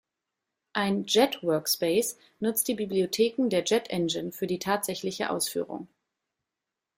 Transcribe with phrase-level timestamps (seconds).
[0.73, 5.89] Ein „Jet Workspace“ nutzt die Bibliotheken der Jet-Engine für die tatsächliche Ausführung.